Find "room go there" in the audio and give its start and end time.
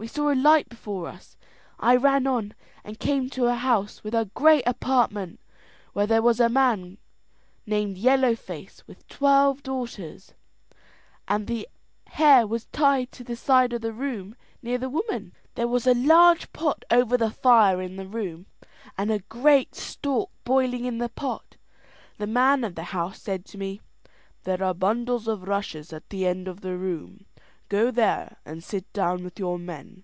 26.78-28.36